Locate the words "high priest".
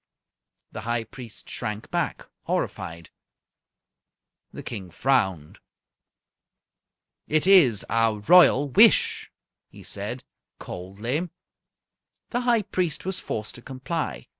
0.81-1.47, 12.41-13.05